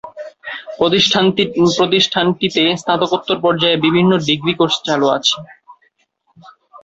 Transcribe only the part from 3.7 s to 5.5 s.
বিভিন্ন degree course চালু আছে।